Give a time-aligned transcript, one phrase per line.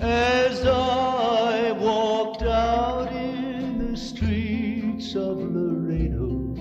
[0.00, 6.54] as I walked out in the streets of Laredo,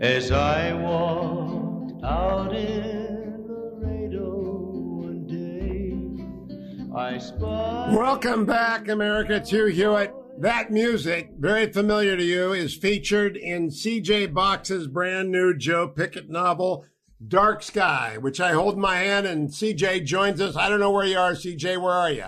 [0.00, 7.94] as I walked out in Laredo one day, I spied.
[7.94, 10.14] Welcome back, America, to Hewitt.
[10.38, 16.30] That music, very familiar to you, is featured in CJ Box's brand new Joe Pickett
[16.30, 16.86] novel,
[17.26, 20.56] Dark Sky, which I hold in my hand, and CJ joins us.
[20.56, 21.80] I don't know where you are, CJ.
[21.80, 22.24] Where are you?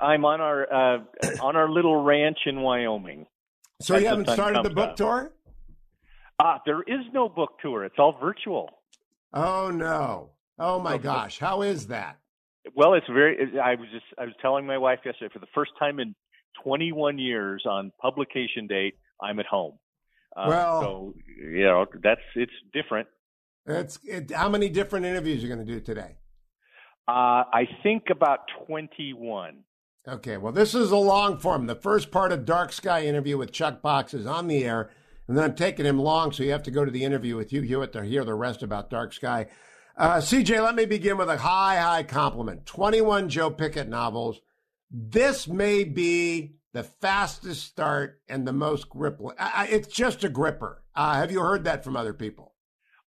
[0.00, 0.98] I'm on our uh,
[1.42, 3.26] on our little ranch in Wyoming.
[3.80, 4.96] So you haven't started the book up.
[4.96, 5.32] tour?
[6.38, 7.84] Ah, there is no book tour.
[7.84, 8.70] It's all virtual.
[9.32, 10.30] Oh no!
[10.58, 11.38] Oh my gosh!
[11.38, 12.18] How is that?
[12.74, 13.36] Well, it's very.
[13.58, 14.04] I was just.
[14.18, 15.32] I was telling my wife yesterday.
[15.32, 16.14] For the first time in
[16.62, 19.78] 21 years, on publication date, I'm at home.
[20.36, 23.08] Uh, Well- so you know that's it's different.
[23.66, 26.16] It's it, how many different interviews are you going to do today?
[27.08, 29.58] Uh, I think about 21.
[30.08, 31.66] Okay, well, this is a long form.
[31.66, 34.88] The first part of Dark Sky interview with Chuck Box is on the air,
[35.26, 37.50] and then I'm taking him long, so you have to go to the interview with
[37.50, 39.46] Hugh Hewitt to hear the rest about Dark Sky.
[39.96, 42.66] Uh, CJ, let me begin with a high, high compliment.
[42.66, 44.40] 21 Joe Pickett novels.
[44.90, 49.20] This may be the fastest start and the most grip.
[49.38, 50.84] I, I- it's just a gripper.
[50.94, 52.52] Uh, have you heard that from other people?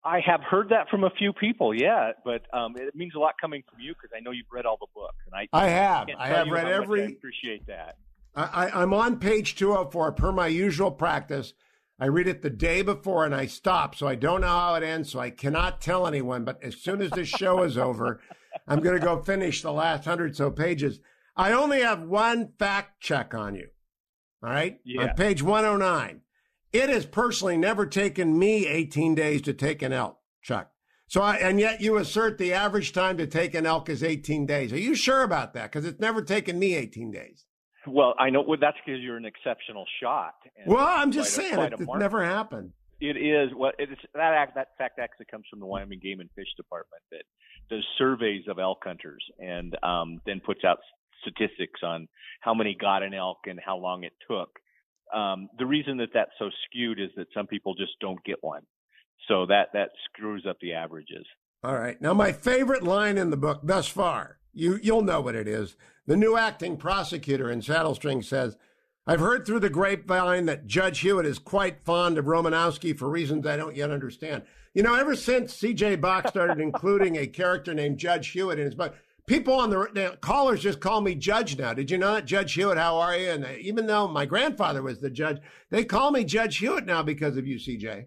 [0.09, 3.35] I have heard that from a few people, yeah, but um, it means a lot
[3.39, 6.09] coming from you because I know you've read all the books, and I I have.
[6.19, 7.97] I have read much I every appreciate that.
[8.35, 11.53] I, I, I'm on page 204 per my usual practice.
[12.01, 14.85] I read it the day before and I stop, so I don't know how it
[14.85, 16.45] ends, so I cannot tell anyone.
[16.45, 18.21] But as soon as this show is over,
[18.69, 21.01] I'm going to go finish the last hundred so pages.
[21.37, 23.69] I only have one fact check on you.
[24.43, 24.79] All right?
[24.85, 25.03] Yeah.
[25.03, 26.21] On page 109.
[26.73, 30.71] It has personally never taken me 18 days to take an elk, Chuck.
[31.07, 34.45] So I, and yet you assert the average time to take an elk is 18
[34.45, 34.73] days.
[34.73, 35.73] Are you sure about that?
[35.73, 37.47] Because it's never taken me 18 days.
[37.87, 40.35] Well, I know well, that's because you're an exceptional shot.
[40.67, 42.73] Well, I'm just a- saying it, it never happened.
[43.01, 43.99] It is what it is.
[44.15, 47.23] That act, that fact actually comes from the Wyoming Game and Fish Department that
[47.71, 50.79] does surveys of elk hunters and um, then puts out
[51.23, 52.09] statistics on
[52.41, 54.51] how many got an elk and how long it took.
[55.15, 58.63] Um, the reason that that's so skewed is that some people just don't get one,
[59.29, 61.27] so that that screws up the averages.
[61.65, 62.01] All right.
[62.01, 65.77] Now, my favorite line in the book thus far, you you'll know what it is.
[66.07, 68.57] The new acting prosecutor in Saddlestring says,
[69.07, 73.47] "I've heard through the grapevine that Judge Hewitt is quite fond of Romanowski for reasons
[73.47, 75.97] I don't yet understand." You know, ever since C.J.
[75.97, 78.95] Box started including a character named Judge Hewitt in his book,
[79.29, 81.73] people on the the callers just call me Judge now.
[81.75, 82.79] Did you know that, Judge Hewitt?
[82.79, 83.31] How are you?
[83.31, 85.39] And uh, even though my grandfather was the judge,
[85.71, 88.07] they call me Judge Hewitt now because of you, C.J.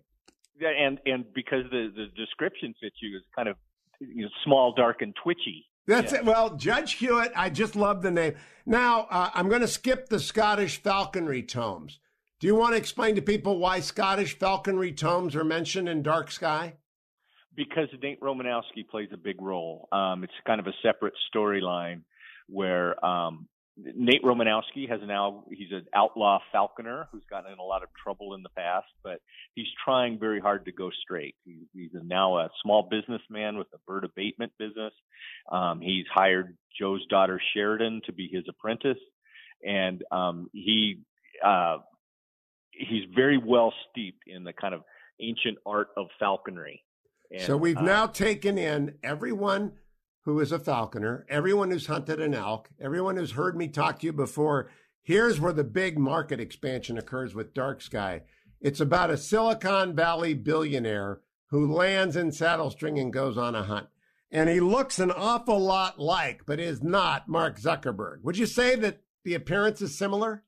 [0.59, 3.55] Yeah, and and because the the description fits you as kind of
[3.99, 5.65] you know, small, dark, and twitchy.
[5.87, 6.19] That's Yeah.
[6.19, 6.25] it.
[6.25, 8.35] Well, Judge Hewitt, I just love the name.
[8.65, 11.99] Now, uh, I'm going to skip the Scottish falconry tomes.
[12.39, 16.31] Do you want to explain to people why Scottish falconry tomes are mentioned in Dark
[16.31, 16.75] Sky?
[17.55, 19.87] Because Nate Romanowski plays a big role.
[19.91, 22.01] Um, it's kind of a separate storyline
[22.47, 23.47] where um,
[23.77, 28.33] Nate Romanowski has now he's an outlaw falconer who's gotten in a lot of trouble
[28.33, 29.19] in the past, but
[29.55, 31.35] he's trying very hard to go straight.
[31.45, 34.93] He, he's now a small businessman with a bird abatement business.
[35.51, 39.01] Um, he's hired Joe's daughter Sheridan to be his apprentice,
[39.65, 40.99] and um, he
[41.43, 41.77] uh,
[42.71, 44.83] he's very well steeped in the kind of
[45.21, 46.83] ancient art of falconry.
[47.31, 49.73] And, so we've uh, now taken in everyone
[50.25, 54.05] who is a falconer, everyone who's hunted an elk, everyone who's heard me talk to
[54.05, 54.69] you before.
[55.01, 58.21] Here's where the big market expansion occurs with Dark Sky.
[58.59, 63.87] It's about a Silicon Valley billionaire who lands in Saddlestring and goes on a hunt.
[64.31, 68.21] And he looks an awful lot like, but is not Mark Zuckerberg.
[68.21, 70.43] Would you say that the appearance is similar?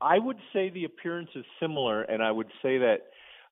[0.00, 2.98] I would say the appearance is similar, and I would say that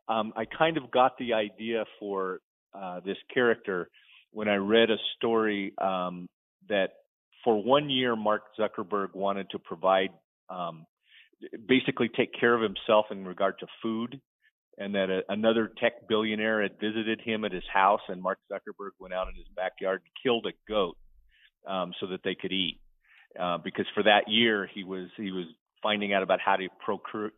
[0.08, 2.40] um, I kind of got the idea for
[2.76, 3.88] uh, this character
[4.32, 6.28] when I read a story um,
[6.68, 6.90] that
[7.42, 10.10] for one year Mark Zuckerberg wanted to provide,
[10.50, 10.84] um,
[11.66, 14.20] basically take care of himself in regard to food,
[14.76, 18.90] and that a, another tech billionaire had visited him at his house, and Mark Zuckerberg
[18.98, 20.98] went out in his backyard and killed a goat
[21.66, 22.78] um, so that they could eat.
[23.40, 25.46] Uh, because for that year he was he was
[25.82, 27.30] finding out about how to procure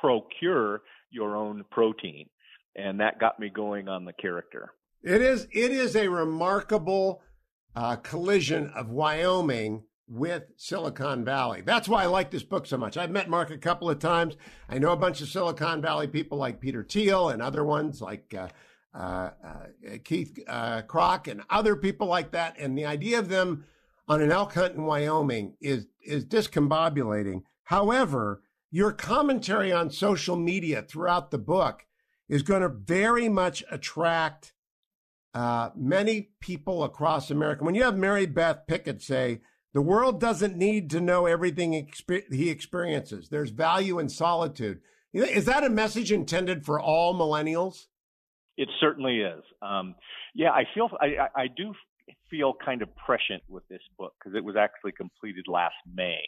[0.00, 2.28] procure your own protein,
[2.76, 4.72] and that got me going on the character.
[5.04, 7.20] It is it is a remarkable
[7.76, 11.60] uh, collision of Wyoming with Silicon Valley.
[11.60, 12.96] That's why I like this book so much.
[12.96, 14.36] I've met Mark a couple of times.
[14.66, 18.34] I know a bunch of Silicon Valley people like Peter Thiel and other ones like
[18.34, 18.48] uh,
[18.94, 19.66] uh, uh,
[20.04, 22.56] Keith uh, Kroc and other people like that.
[22.58, 23.66] And the idea of them
[24.08, 27.42] on an elk hunt in Wyoming is is discombobulating.
[27.64, 31.84] However, your commentary on social media throughout the book
[32.26, 34.53] is going to very much attract
[35.34, 37.64] uh, many people across America.
[37.64, 39.40] When you have Mary Beth Pickett say,
[39.72, 44.80] the world doesn't need to know everything exper- he experiences, there's value in solitude.
[45.12, 47.86] Is that a message intended for all millennials?
[48.56, 49.42] It certainly is.
[49.62, 49.94] Um,
[50.34, 51.72] yeah, I feel I, I do
[52.30, 56.20] feel kind of prescient with this book because it was actually completed last May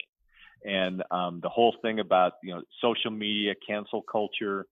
[0.65, 4.65] and um, the whole thing about you know social media, cancel culture,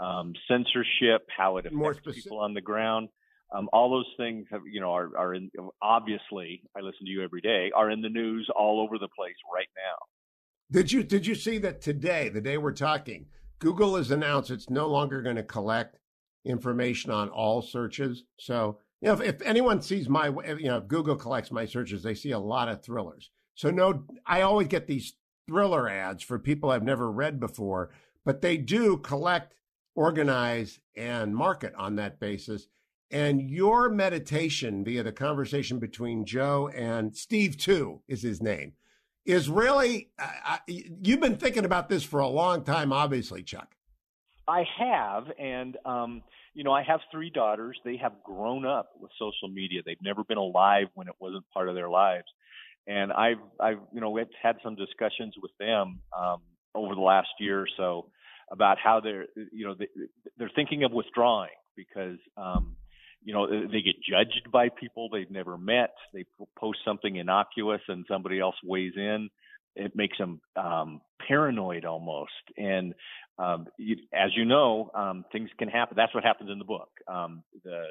[0.00, 3.08] um, censorship, how it affects people on the ground.
[3.54, 5.50] Um, all those things have, you know, are, are in,
[5.80, 9.36] obviously, I listen to you every day, are in the news all over the place
[9.54, 9.96] right now.
[10.70, 13.26] Did you, did you see that today, the day we're talking,
[13.58, 15.98] Google has announced it's no longer going to collect
[16.44, 18.24] information on all searches.
[18.38, 22.02] So, you know, if, if anyone sees my, you know, if Google collects my searches,
[22.02, 23.30] they see a lot of thrillers.
[23.54, 25.14] So no, I always get these
[25.48, 27.90] thriller ads for people I've never read before,
[28.24, 29.54] but they do collect,
[29.94, 32.68] organize, and market on that basis.
[33.10, 38.74] And your meditation via the conversation between Joe and Steve, too, is his name,
[39.24, 43.74] is really, uh, you've been thinking about this for a long time, obviously, Chuck.
[44.46, 45.24] I have.
[45.38, 46.22] And, um,
[46.54, 47.78] you know, I have three daughters.
[47.84, 49.80] They have grown up with social media.
[49.84, 52.26] They've never been alive when it wasn't part of their lives
[52.88, 56.38] and I've I've you know we've had some discussions with them um,
[56.74, 58.10] over the last year or so
[58.50, 59.88] about how they're you know they,
[60.38, 62.74] they're thinking of withdrawing because um,
[63.24, 65.94] you know they get judged by people they've never met.
[66.12, 66.24] They
[66.58, 69.28] post something innocuous and somebody else weighs in.
[69.76, 72.32] It makes them um, paranoid almost.
[72.56, 72.94] And
[73.38, 75.94] um, you, as you know, um, things can happen.
[75.96, 76.90] That's what happens in the book.
[77.06, 77.84] Um, the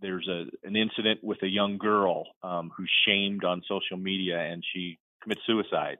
[0.00, 4.64] there's a an incident with a young girl um, who's shamed on social media and
[4.72, 5.98] she commits suicide,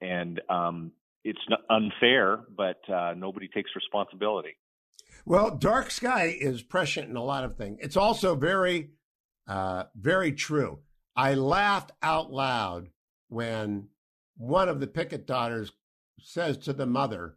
[0.00, 0.92] and um,
[1.24, 1.40] it's
[1.70, 4.56] unfair, but uh, nobody takes responsibility.
[5.26, 7.78] Well, Dark Sky is prescient in a lot of things.
[7.80, 8.90] It's also very,
[9.48, 10.80] uh, very true.
[11.16, 12.88] I laughed out loud
[13.28, 13.88] when
[14.36, 15.72] one of the Pickett daughters
[16.20, 17.36] says to the mother,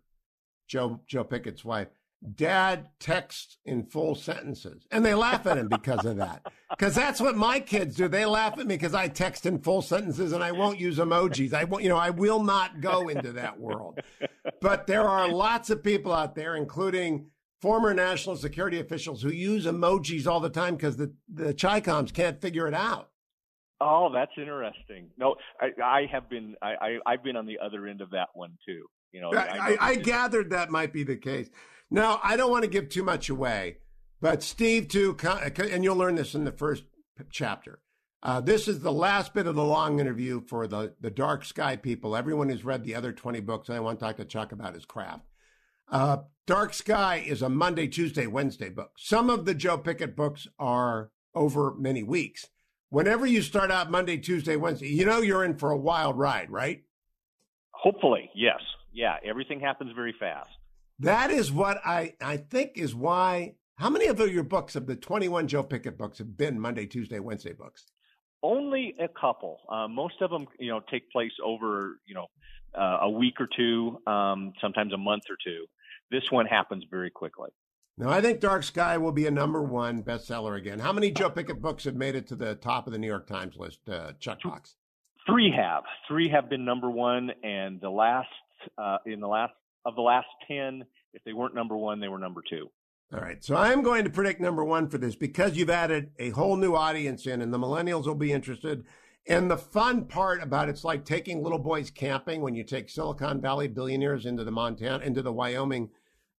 [0.68, 1.88] Joe Joe Pickett's wife,
[2.36, 4.86] dad texts in full sentences.
[4.92, 6.46] And they laugh at him because of that.
[6.70, 8.08] Because that's what my kids do.
[8.08, 11.54] They laugh at me because i text in full sentences and i won't use emojis.
[11.54, 14.00] I won't you know i will not go into that world.
[14.62, 17.28] But there are lots of people out there including
[17.62, 22.42] former national security officials who use emojis all the time because the the chicoms can't
[22.42, 23.10] figure it out
[23.82, 27.88] oh that's interesting no i, I have been I, I i've been on the other
[27.88, 31.16] end of that one too you know, I, I, I gathered that might be the
[31.16, 31.50] case.
[31.90, 33.78] Now, I don't want to give too much away,
[34.22, 35.18] but Steve, too,
[35.72, 36.84] and you'll learn this in the first
[37.32, 37.80] chapter.
[38.22, 41.76] Uh, this is the last bit of the long interview for the, the Dark Sky
[41.76, 42.16] people.
[42.16, 44.86] Everyone who's read the other 20 books, I want to talk to Chuck about his
[44.86, 45.26] craft.
[45.90, 48.92] Uh, Dark Sky is a Monday, Tuesday, Wednesday book.
[48.98, 52.48] Some of the Joe Pickett books are over many weeks.
[52.90, 56.50] Whenever you start out Monday, Tuesday, Wednesday, you know you're in for a wild ride,
[56.50, 56.84] right?
[57.72, 58.62] Hopefully, yes.
[58.94, 60.50] Yeah, everything happens very fast.
[61.00, 63.56] That is what I, I think is why.
[63.76, 67.20] How many of your books of the 21 Joe Pickett books have been Monday, Tuesday,
[67.20, 67.88] Wednesday books?
[68.42, 69.60] Only a couple.
[69.70, 72.28] Uh, most of them, you know, take place over, you know,
[72.74, 75.66] uh, a week or two, um, sometimes a month or two.
[76.12, 77.50] This one happens very quickly.
[77.98, 80.78] Now, I think Dark Sky will be a number one bestseller again.
[80.78, 83.28] How many Joe Pickett books have made it to the top of the New York
[83.28, 84.76] Times list, uh, Chuck Box?
[85.26, 85.84] Three have.
[86.08, 88.30] Three have been number one, and the last
[88.78, 89.54] uh, in the last
[89.86, 90.84] of the last 10,
[91.14, 92.70] if they weren't number one, they were number two.
[93.14, 93.44] All right.
[93.44, 96.76] So I'm going to predict number one for this because you've added a whole new
[96.76, 98.86] audience in, and the millennials will be interested.
[99.28, 103.42] And the fun part about it's like taking little boys camping when you take Silicon
[103.42, 105.90] Valley billionaires into the Montana, into the Wyoming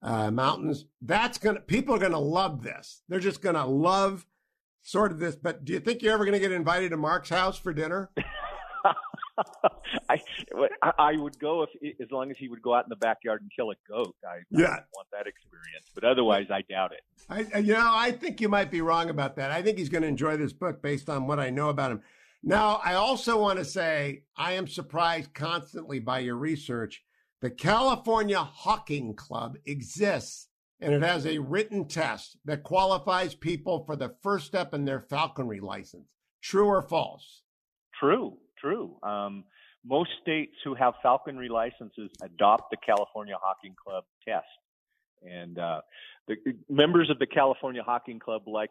[0.03, 0.87] uh, mountains.
[1.03, 3.03] That's gonna people are gonna love this.
[3.09, 4.27] They're just gonna love
[4.83, 5.37] sort of this.
[5.37, 8.11] But do you think you're ever gonna get invited to Mark's house for dinner?
[10.09, 10.21] I
[10.99, 13.51] I would go if as long as he would go out in the backyard and
[13.55, 14.17] kill a goat.
[14.27, 14.67] I, yeah.
[14.67, 17.03] I want that experience, but otherwise, I doubt it.
[17.29, 19.51] I you know I think you might be wrong about that.
[19.51, 22.03] I think he's going to enjoy this book based on what I know about him.
[22.43, 27.03] Now, I also want to say I am surprised constantly by your research.
[27.41, 30.49] The California Hawking Club exists
[30.81, 35.01] and it has a written test that qualifies people for the first step in their
[35.01, 36.09] falconry license.
[36.41, 37.43] True or false?
[37.99, 38.97] True true.
[39.03, 39.45] Um,
[39.85, 44.47] most states who have falconry licenses adopt the California Hawking Club test.
[45.23, 45.81] And uh,
[46.29, 46.37] the
[46.69, 48.71] members of the California Hawking Club like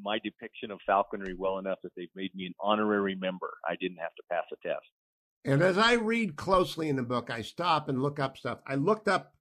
[0.00, 3.50] my depiction of falconry well enough that they've made me an honorary member.
[3.68, 4.86] I didn't have to pass a test.
[5.44, 8.60] And as I read closely in the book, I stop and look up stuff.
[8.66, 9.34] I looked up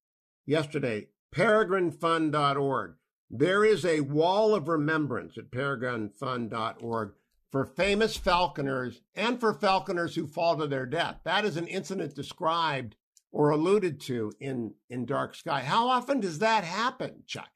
[0.46, 2.96] yesterday peregrinefund.org.
[3.30, 7.14] There is a wall of remembrance at peregrinefund.org
[7.52, 11.20] for famous falconers and for falconers who fall to their death.
[11.24, 12.96] That is an incident described
[13.32, 15.62] or alluded to in, in Dark Sky.
[15.62, 17.50] How often does that happen, Chuck?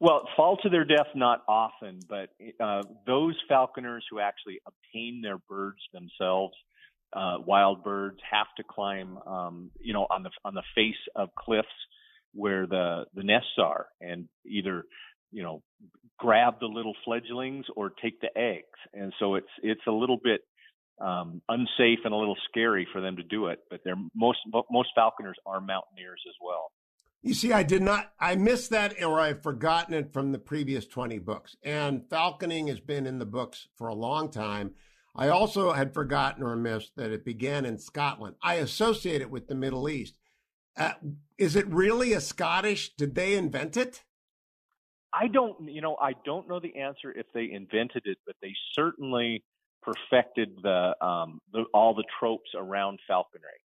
[0.00, 5.38] Well, fall to their death not often, but uh, those falconers who actually obtain their
[5.48, 6.54] birds themselves,
[7.12, 11.30] uh, wild birds, have to climb, um, you know, on the on the face of
[11.36, 11.68] cliffs
[12.32, 14.84] where the the nests are, and either
[15.32, 15.62] you know
[16.18, 18.78] grab the little fledglings or take the eggs.
[18.94, 20.42] And so it's it's a little bit
[21.00, 23.60] um, unsafe and a little scary for them to do it.
[23.70, 24.38] But they're most
[24.70, 26.70] most falconers are mountaineers as well.
[27.22, 30.86] You see, I did not, I missed that or I've forgotten it from the previous
[30.86, 31.56] 20 books.
[31.64, 34.74] And falconing has been in the books for a long time.
[35.16, 38.36] I also had forgotten or missed that it began in Scotland.
[38.40, 40.16] I associate it with the Middle East.
[40.76, 40.92] Uh,
[41.36, 42.94] is it really a Scottish?
[42.94, 44.04] Did they invent it?
[45.12, 48.54] I don't, you know, I don't know the answer if they invented it, but they
[48.74, 49.42] certainly
[49.82, 53.60] perfected the, um, the all the tropes around falconry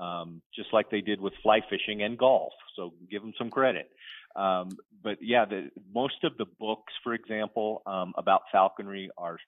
[0.00, 2.52] um, just like they did with fly fishing and golf.
[2.76, 3.90] So give them some credit.
[4.36, 4.70] Um,
[5.02, 9.38] but yeah, the, most of the books, for example, um, about falconry are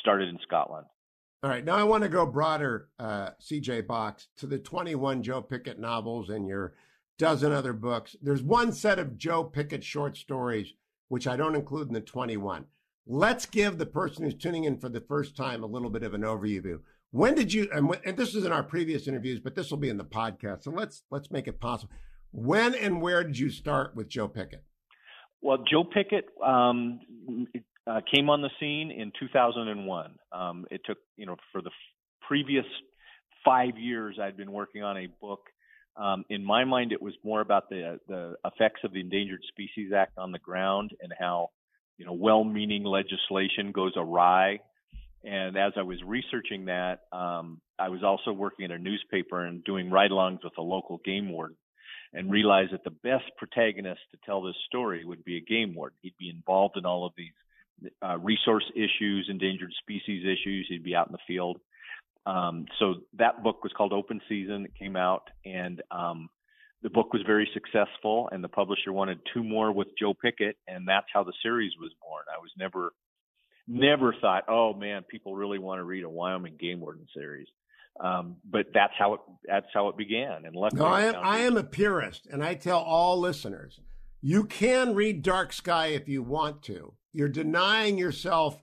[0.00, 0.86] started in Scotland.
[1.42, 5.40] All right, now I want to go broader, uh, CJ Box, to the 21 Joe
[5.40, 6.74] Pickett novels and your
[7.18, 8.14] dozen other books.
[8.20, 10.74] There's one set of Joe Pickett short stories,
[11.08, 12.66] which I don't include in the 21.
[13.12, 16.14] Let's give the person who's tuning in for the first time a little bit of
[16.14, 16.78] an overview.
[17.10, 17.68] When did you?
[17.72, 20.62] And, and this is in our previous interviews, but this will be in the podcast.
[20.62, 21.92] So let's let's make it possible.
[22.30, 24.62] When and where did you start with Joe Pickett?
[25.42, 27.00] Well, Joe Pickett um,
[27.84, 30.14] uh, came on the scene in 2001.
[30.30, 31.70] Um, it took, you know, for the
[32.28, 32.66] previous
[33.44, 35.40] five years, I'd been working on a book.
[35.96, 39.92] Um, in my mind, it was more about the the effects of the Endangered Species
[39.92, 41.50] Act on the ground and how,
[42.00, 44.58] you know, well-meaning legislation goes awry
[45.24, 49.62] and as I was researching that, um, I was also working at a newspaper and
[49.64, 51.56] doing ride-alongs with a local game warden,
[52.12, 55.96] and realized that the best protagonist to tell this story would be a game warden.
[56.00, 60.66] He'd be involved in all of these uh, resource issues, endangered species issues.
[60.68, 61.60] He'd be out in the field.
[62.26, 64.64] Um, so that book was called Open Season.
[64.64, 66.28] It came out, and um,
[66.82, 68.28] the book was very successful.
[68.32, 71.92] And the publisher wanted two more with Joe Pickett, and that's how the series was
[72.02, 72.24] born.
[72.34, 72.92] I was never
[73.66, 77.46] never thought, oh man, people really want to read a Wyoming game warden series.
[77.98, 80.44] Um, but that's how it that's how it began.
[80.44, 83.80] And luckily, no, I am I am a purist, and I tell all listeners,
[84.22, 86.94] you can read Dark Sky if you want to.
[87.12, 88.62] You're denying yourself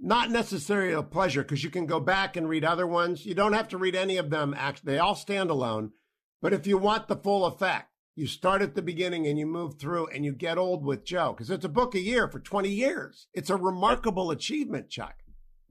[0.00, 3.26] not necessarily a pleasure because you can go back and read other ones.
[3.26, 4.54] You don't have to read any of them.
[4.56, 5.92] Actually, they all stand alone.
[6.40, 9.78] But if you want the full effect, you start at the beginning and you move
[9.78, 12.68] through and you get old with Joe because it's a book a year for 20
[12.68, 13.28] years.
[13.32, 15.14] It's a remarkable achievement, Chuck.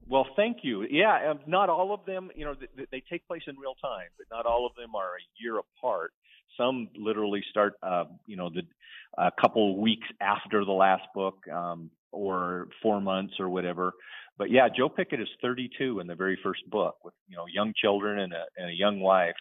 [0.06, 0.86] Well, thank you.
[0.90, 2.54] Yeah, not all of them, you know,
[2.90, 6.12] they, take place in real time, but not all of them are a year apart.
[6.56, 8.62] Some literally start, uh, you know, the
[9.18, 13.92] a couple weeks after the last book, um, or four months or whatever.
[14.36, 17.72] But yeah, Joe Pickett is 32 in the very first book with you know young
[17.80, 19.34] children and a, and a young wife,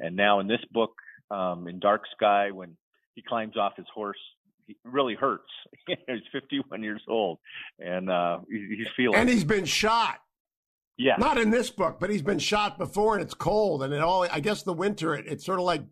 [0.00, 0.92] and now in this book,
[1.30, 2.76] um, in Dark Sky when
[3.14, 4.18] he climbs off his horse.
[4.66, 5.50] He really hurts.
[5.86, 7.38] he's 51 years old,
[7.78, 9.18] and uh, he's feeling.
[9.18, 10.20] And he's been shot.
[10.96, 11.16] Yeah.
[11.18, 14.26] Not in this book, but he's been shot before, and it's cold, and it all.
[14.30, 15.82] I guess the winter, it, it's sort of like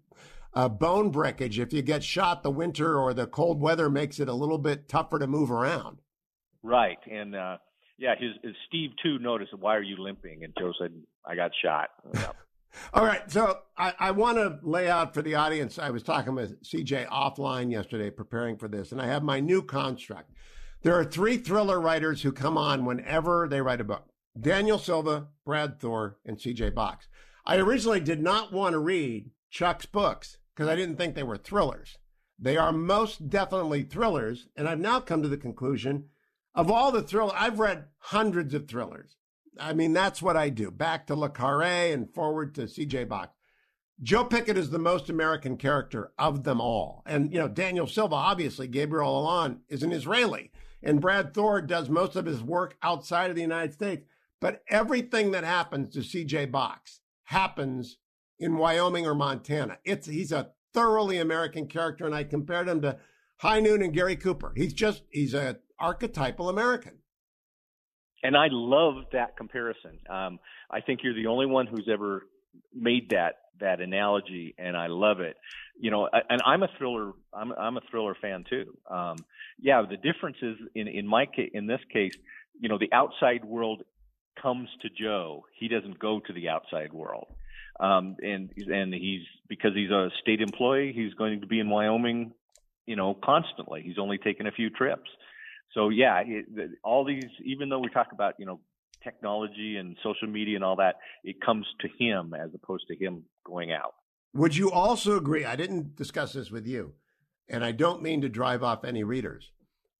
[0.55, 1.59] uh, bone breakage.
[1.59, 4.89] If you get shot, the winter or the cold weather makes it a little bit
[4.89, 5.99] tougher to move around.
[6.63, 7.59] Right, and uh,
[7.99, 9.53] yeah, his, his Steve too noticed.
[9.59, 10.45] Why are you limping?
[10.45, 10.93] And Joe said,
[11.27, 11.91] "I got shot."
[12.95, 13.31] All right.
[13.31, 15.79] So I, I want to lay out for the audience.
[15.79, 19.63] I was talking with CJ offline yesterday preparing for this, and I have my new
[19.63, 20.31] construct.
[20.83, 24.07] There are three thriller writers who come on whenever they write a book
[24.39, 27.09] Daniel Silva, Brad Thor, and CJ Box.
[27.45, 31.37] I originally did not want to read Chuck's books because I didn't think they were
[31.37, 31.99] thrillers.
[32.39, 36.07] They are most definitely thrillers, and I've now come to the conclusion
[36.55, 39.17] of all the thrillers, I've read hundreds of thrillers.
[39.59, 40.71] I mean, that's what I do.
[40.71, 43.35] Back to Le Carre and forward to CJ Box.
[44.03, 47.03] Joe Pickett is the most American character of them all.
[47.07, 50.51] And, you know, Daniel Silva, obviously, Gabriel Allon is an Israeli.
[50.83, 54.05] And Brad Thor does most of his work outside of the United States.
[54.41, 57.99] But everything that happens to CJ Box happens
[58.41, 59.79] in Wyoming or Montana.
[59.85, 62.99] It's he's a thoroughly American character, and I compared him to
[63.37, 64.53] High Noon and Gary Cooper.
[64.57, 66.99] He's just he's a archetypal American.
[68.23, 69.99] And I love that comparison.
[70.09, 70.39] Um,
[70.71, 72.27] I think you're the only one who's ever
[72.75, 75.37] made that that analogy, and I love it.
[75.79, 77.13] You know, and I'm a thriller.
[77.33, 78.77] I'm I'm a thriller fan too.
[78.89, 79.17] Um,
[79.61, 82.15] yeah, the difference is in in my case, in this case,
[82.61, 83.83] you know, the outside world
[84.41, 85.45] comes to Joe.
[85.59, 87.27] He doesn't go to the outside world.
[87.81, 92.33] Um, and and he's because he's a state employee, he's going to be in Wyoming,
[92.87, 93.83] you know, constantly.
[93.83, 95.11] He's only taken a few trips.
[95.75, 96.47] So yeah, it,
[96.85, 98.61] all these, even though we talk about you know
[99.03, 103.25] technology and social media and all that, it comes to him as opposed to him
[103.45, 103.95] going out.
[104.35, 105.45] Would you also agree?
[105.45, 106.95] I didn't discuss this with you,
[107.49, 109.51] and I don't mean to drive off any readers.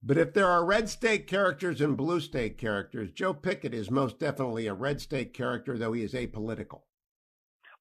[0.03, 4.19] But if there are red state characters and blue state characters, Joe Pickett is most
[4.19, 6.81] definitely a red state character, though he is apolitical.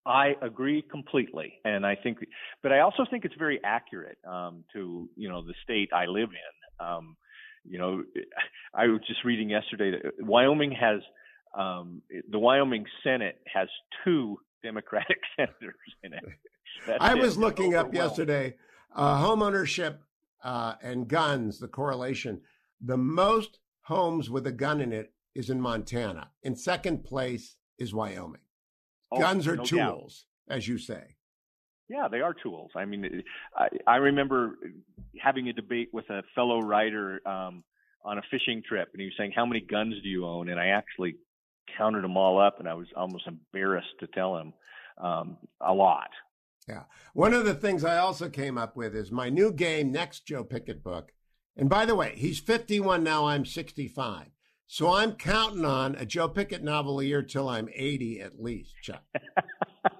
[0.05, 2.19] I agree completely, and I think,
[2.63, 6.29] but I also think it's very accurate um, to you know the state I live
[6.29, 6.85] in.
[6.85, 7.15] Um,
[7.67, 8.03] you know,
[8.73, 11.01] I was just reading yesterday that Wyoming has
[11.57, 13.67] um, the Wyoming Senate has
[14.03, 16.23] two Democratic senators in it.
[16.87, 17.39] That's I was it.
[17.39, 18.55] looking up yesterday
[18.95, 20.01] uh, home ownership
[20.43, 22.41] uh, and guns, the correlation.
[22.79, 26.29] The most homes with a gun in it is in Montana.
[26.43, 28.41] In second place is Wyoming.
[29.11, 30.57] Oh, guns are no tools, doubt.
[30.57, 31.15] as you say.
[31.91, 32.71] Yeah, they are tools.
[32.73, 33.21] I mean,
[33.53, 34.57] I, I remember
[35.21, 37.65] having a debate with a fellow writer um,
[38.05, 40.57] on a fishing trip, and he was saying, "How many guns do you own?" And
[40.57, 41.15] I actually
[41.77, 44.53] counted them all up, and I was almost embarrassed to tell him
[45.03, 46.07] um, a lot.
[46.65, 46.83] Yeah.
[47.13, 50.45] One of the things I also came up with is my new game, next Joe
[50.45, 51.11] Pickett book.
[51.57, 54.27] And by the way, he's 51 now, I'm 65.
[54.67, 58.75] So I'm counting on a Joe Pickett novel a year till I'm 80 at least,
[58.81, 59.03] Chuck.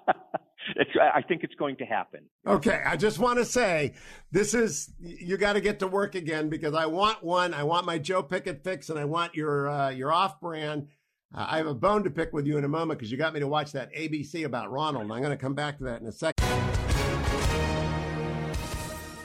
[1.16, 2.22] I think it's going to happen.
[2.46, 3.94] Okay, I just want to say
[4.32, 7.54] this is you got to get to work again because I want one.
[7.54, 10.88] I want my Joe Pickett fix, and I want your uh, your off brand.
[11.34, 13.34] Uh, I have a bone to pick with you in a moment because you got
[13.34, 15.04] me to watch that ABC about Ronald.
[15.06, 16.46] And I'm going to come back to that in a second.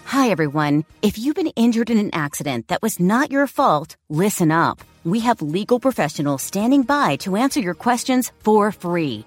[0.07, 0.85] Hi, everyone.
[1.03, 4.81] If you've been injured in an accident that was not your fault, listen up.
[5.05, 9.27] We have legal professionals standing by to answer your questions for free.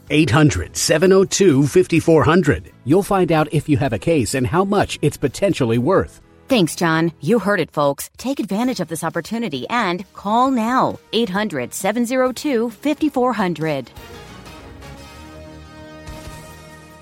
[0.11, 2.71] 800 702 5400.
[2.83, 6.21] You'll find out if you have a case and how much it's potentially worth.
[6.47, 7.13] Thanks, John.
[7.21, 8.09] You heard it, folks.
[8.17, 13.89] Take advantage of this opportunity and call now 800 702 5400.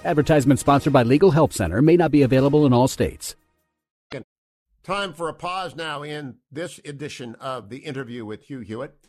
[0.05, 3.35] Advertisement sponsored by Legal Help Center may not be available in all states.
[4.83, 9.08] Time for a pause now in this edition of the interview with Hugh Hewitt.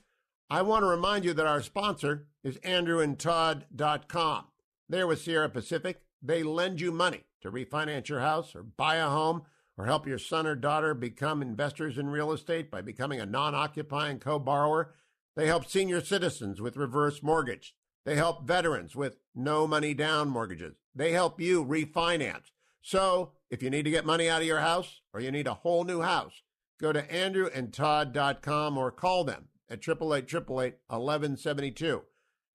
[0.52, 4.44] I want to remind you that our sponsor is andrewandtodd.com.
[4.88, 6.02] They're with Sierra Pacific.
[6.20, 9.42] They lend you money to refinance your house or buy a home
[9.78, 13.54] or help your son or daughter become investors in real estate by becoming a non
[13.54, 14.92] occupying co borrower.
[15.36, 17.76] They help senior citizens with reverse mortgage.
[18.04, 20.74] They help veterans with no money down mortgages.
[20.96, 22.50] They help you refinance.
[22.82, 25.54] So if you need to get money out of your house or you need a
[25.54, 26.42] whole new house,
[26.80, 30.50] go to andrewandtodd.com or call them at 888
[30.88, 32.02] 1172.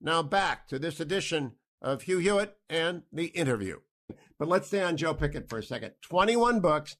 [0.01, 3.80] Now back to this edition of Hugh Hewitt and the interview.
[4.38, 5.93] But let's stay on Joe Pickett for a second.
[6.01, 6.97] 21 books,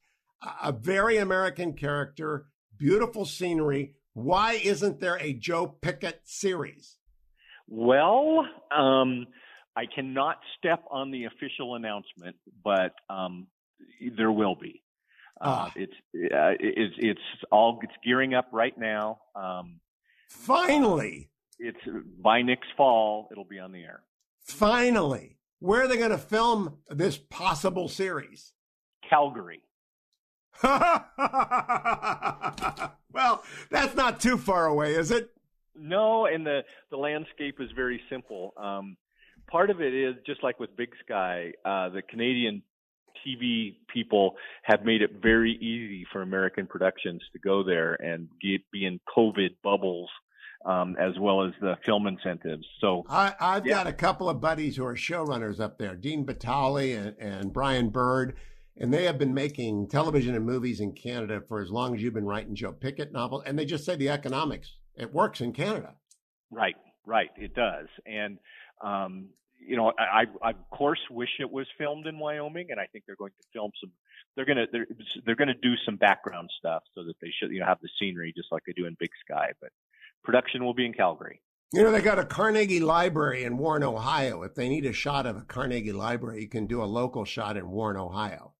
[0.63, 2.45] a very American character,
[2.78, 3.95] beautiful scenery.
[4.13, 6.97] Why isn't there a Joe Pickett series?
[7.67, 9.25] Well, um,
[9.75, 13.47] I cannot step on the official announcement, but um,
[14.17, 14.82] there will be.
[15.41, 15.71] Uh, ah.
[15.75, 17.19] it's uh, it's it's
[17.51, 19.19] all it's gearing up right now.
[19.36, 19.82] Um,
[20.36, 21.30] Finally.
[21.60, 21.78] It's
[22.21, 24.04] by next fall, it'll be on the air.
[24.41, 25.38] Finally.
[25.60, 28.54] Where are they going to film this possible series?
[29.10, 29.62] Calgary.
[30.63, 31.04] well,
[33.69, 35.32] that's not too far away, is it?
[35.76, 38.54] No, and the the landscape is very simple.
[38.56, 38.95] Um,
[39.50, 42.63] part of it is just like with Big Sky, uh, the Canadian
[43.26, 48.62] TV people have made it very easy for American productions to go there and get,
[48.71, 50.10] be in COVID bubbles.
[50.65, 52.65] Um, as well as the film incentives.
[52.82, 53.75] So I, have yeah.
[53.75, 57.89] got a couple of buddies who are showrunners up there, Dean Batali and, and Brian
[57.89, 58.36] Bird,
[58.75, 62.15] and they have been making television and movies in Canada for as long as you've
[62.15, 65.93] been writing Joe Pickett novels, and they just say the economics it works in Canada.
[66.49, 66.75] Right,
[67.06, 68.39] right, it does, and
[68.84, 69.28] um,
[69.60, 73.06] you know, I, I of course wish it was filmed in Wyoming, and I think
[73.06, 73.91] they're going to film some.
[74.36, 74.88] They're gonna they're
[75.25, 78.34] they're gonna do some background stuff so that they should you know have the scenery
[78.36, 79.69] just like they do in Big Sky, but
[80.26, 81.42] production will be in Calgary.
[81.74, 84.44] You know, they got a Carnegie Library in Warren, Ohio.
[84.44, 87.58] If they need a shot of a Carnegie Library, you can do a local shot
[87.58, 88.54] in Warren, Ohio.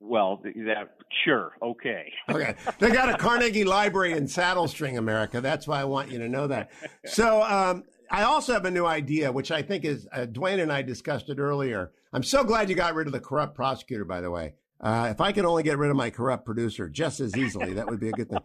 [0.00, 2.12] Well, that sure, okay.
[2.28, 5.40] okay, they got a Carnegie Library in Saddlestring, America.
[5.40, 6.70] That's why I want you to know that.
[7.04, 10.72] So, um, I also have a new idea, which I think is uh, Dwayne and
[10.72, 11.92] I discussed it earlier.
[12.12, 14.54] I'm so glad you got rid of the corrupt prosecutor, by the way.
[14.80, 17.88] Uh, if I could only get rid of my corrupt producer just as easily, that
[17.88, 18.42] would be a good thing.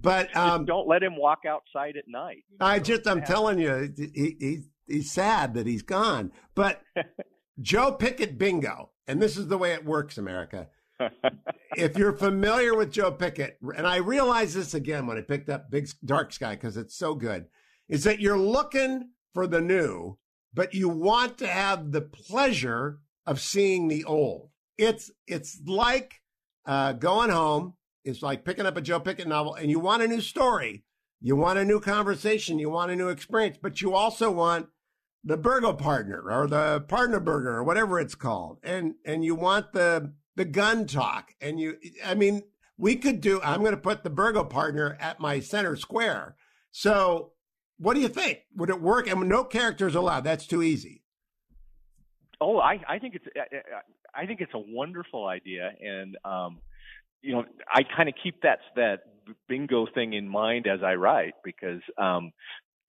[0.00, 2.44] But um, don't let him walk outside at night.
[2.60, 6.30] I just, I'm telling you, he, he, he's sad that he's gone.
[6.54, 6.82] But
[7.60, 10.68] Joe Pickett bingo, and this is the way it works, America.
[11.76, 15.70] if you're familiar with Joe Pickett, and I realized this again when I picked up
[15.70, 17.46] Big Dark Sky because it's so good
[17.88, 20.16] is that you're looking for the new,
[20.54, 24.51] but you want to have the pleasure of seeing the old.
[24.78, 26.20] It's it's like
[26.66, 27.74] uh, going home.
[28.04, 30.84] It's like picking up a Joe Pickett novel, and you want a new story,
[31.20, 34.66] you want a new conversation, you want a new experience, but you also want
[35.22, 39.72] the burger partner or the partner burger or whatever it's called, and and you want
[39.72, 41.76] the the gun talk, and you.
[42.04, 42.42] I mean,
[42.76, 43.40] we could do.
[43.42, 46.36] I'm going to put the burger partner at my center square.
[46.72, 47.32] So
[47.78, 48.40] what do you think?
[48.56, 49.08] Would it work?
[49.08, 50.24] And no characters allowed.
[50.24, 51.02] That's too easy.
[52.40, 53.26] Oh, I, I think it's
[54.14, 56.58] I think it's a wonderful idea, and um,
[57.22, 59.00] you know, I kind of keep that that
[59.48, 62.32] bingo thing in mind as I write because um,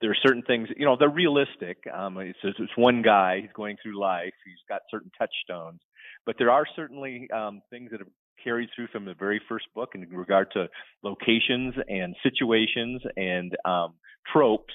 [0.01, 1.77] there are certain things, you know, they're realistic.
[1.93, 5.79] Um, it's, it's one guy, he's going through life, he's got certain touchstones,
[6.25, 8.09] but there are certainly um, things that have
[8.43, 10.67] carried through from the very first book in regard to
[11.03, 13.93] locations and situations and um,
[14.31, 14.73] tropes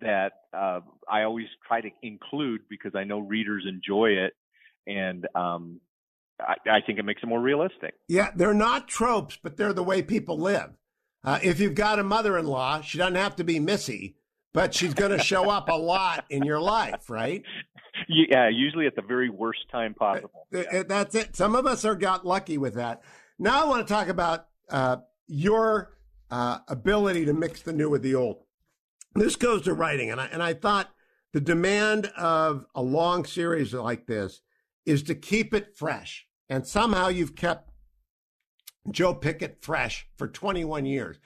[0.00, 4.34] that uh, I always try to include because I know readers enjoy it,
[4.86, 5.80] and um,
[6.40, 7.94] I, I, think it makes it more realistic.
[8.08, 10.70] Yeah, they're not tropes, but they're the way people live.
[11.24, 14.16] Uh, if you've got a mother-in-law, she doesn't have to be Missy,
[14.52, 17.42] but she's going to show up a lot in your life, right?
[18.08, 20.46] Yeah, usually at the very worst time possible.
[20.54, 20.82] Uh, yeah.
[20.82, 21.36] That's it.
[21.36, 23.02] Some of us are got lucky with that.
[23.38, 25.96] Now I want to talk about uh, your
[26.30, 28.44] uh, ability to mix the new with the old.
[29.14, 30.90] This goes to writing, and I and I thought
[31.32, 34.40] the demand of a long series like this
[34.84, 37.70] is to keep it fresh, and somehow you've kept
[38.90, 41.18] Joe Pickett fresh for 21 years.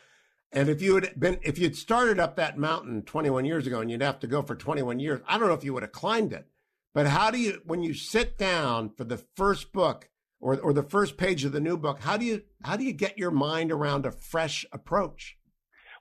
[0.52, 3.90] And if you had been, if you'd started up that mountain 21 years ago and
[3.90, 6.32] you'd have to go for 21 years, I don't know if you would have climbed
[6.32, 6.46] it.
[6.94, 10.08] But how do you, when you sit down for the first book
[10.40, 12.92] or, or the first page of the new book, how do you, how do you
[12.92, 15.36] get your mind around a fresh approach?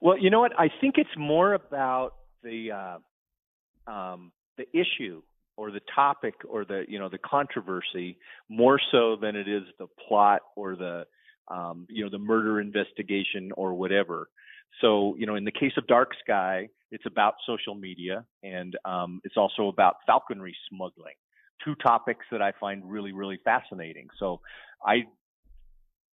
[0.01, 0.57] Well, you know what?
[0.57, 2.13] I think it's more about
[2.43, 5.21] the uh, um, the issue
[5.57, 8.17] or the topic or the you know the controversy
[8.49, 11.05] more so than it is the plot or the
[11.47, 14.29] um, you know the murder investigation or whatever.
[14.81, 19.21] So you know, in the case of Dark Sky, it's about social media and um,
[19.23, 21.15] it's also about falconry smuggling.
[21.63, 24.07] Two topics that I find really really fascinating.
[24.19, 24.41] So
[24.85, 25.03] I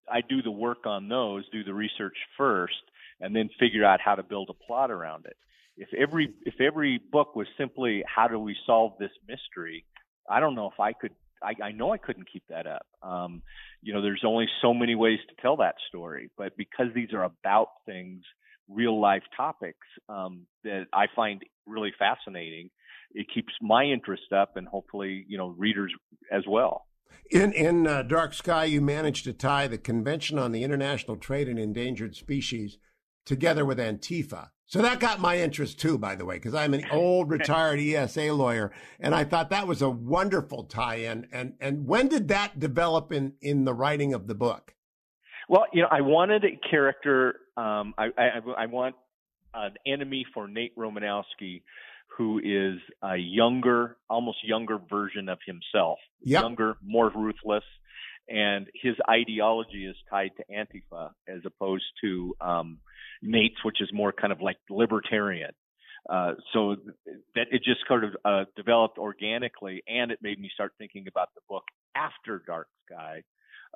[0.09, 2.73] I do the work on those, do the research first,
[3.19, 5.37] and then figure out how to build a plot around it.
[5.77, 9.85] If every if every book was simply how do we solve this mystery,
[10.29, 11.11] I don't know if I could.
[11.41, 12.87] I, I know I couldn't keep that up.
[13.03, 13.43] Um,
[13.83, 17.23] you know, there's only so many ways to tell that story, but because these are
[17.23, 18.23] about things,
[18.67, 22.71] real life topics um, that I find really fascinating,
[23.13, 25.93] it keeps my interest up, and hopefully, you know, readers
[26.31, 26.87] as well.
[27.29, 31.47] In in uh, Dark Sky, you managed to tie the Convention on the International Trade
[31.47, 32.77] in Endangered Species
[33.25, 34.49] together with Antifa.
[34.67, 38.33] So that got my interest too, by the way, because I'm an old retired ESA
[38.33, 41.27] lawyer, and I thought that was a wonderful tie-in.
[41.31, 44.75] And and when did that develop in in the writing of the book?
[45.49, 47.35] Well, you know, I wanted a character.
[47.55, 48.95] Um, I, I I want
[49.53, 51.61] an enemy for Nate Romanowski,
[52.17, 56.41] who is a younger, almost younger version of himself, yep.
[56.41, 57.63] younger, more ruthless,
[58.27, 62.79] and his ideology is tied to Antifa as opposed to um,
[63.21, 65.51] Nate's, which is more kind of like libertarian.
[66.09, 66.75] Uh, so
[67.35, 71.27] that it just sort of uh, developed organically, and it made me start thinking about
[71.35, 71.63] the book
[71.95, 73.23] after Dark Sky